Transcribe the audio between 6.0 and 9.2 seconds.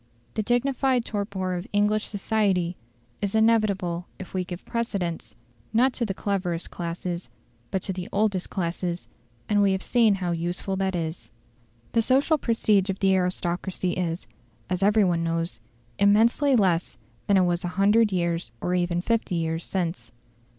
the cleverest classes, but to the oldest classes,